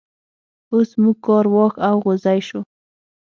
[0.73, 2.61] اوس موږ کار واښ او غوزی شو.